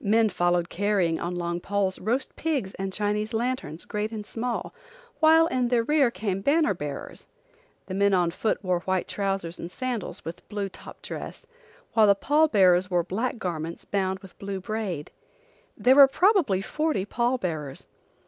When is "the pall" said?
12.06-12.46